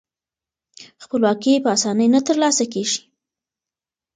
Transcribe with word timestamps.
خپلواکي 1.03 1.53
په 1.63 1.69
اسانۍ 1.75 2.07
نه 2.15 2.21
ترلاسه 2.27 2.65
کیږي. 2.73 2.99